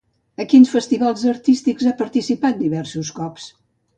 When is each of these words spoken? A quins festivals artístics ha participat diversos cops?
A 0.43 0.45
quins 0.53 0.71
festivals 0.75 1.25
artístics 1.33 1.89
ha 1.91 1.95
participat 2.01 2.57
diversos 2.65 3.15
cops? 3.21 3.49